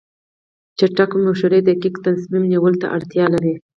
چټک 0.77 1.11
مشورې 1.25 1.59
دقیق 1.67 1.95
تصمیم 2.05 2.43
نیولو 2.51 2.79
ته 2.81 2.87
اړتیا 2.95 3.25
لري. 3.33 3.53